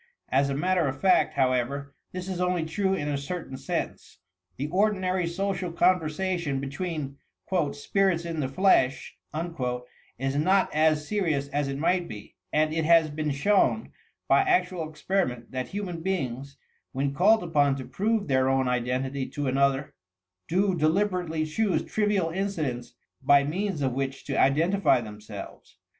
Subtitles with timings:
[0.29, 4.17] As a matter of fact, however, this is only true in a certain sense.
[4.57, 7.17] The or dinary social conversation between
[7.73, 9.15] "spirits in the flesh"
[10.17, 13.91] is not as serious as it might be, and it has been shown
[14.27, 16.57] by actual experiment that human beings,
[16.93, 19.93] when called upon to prove their own identity to another,
[20.47, 25.77] do delib erately choose trivial incidents by means of which to identify themselves.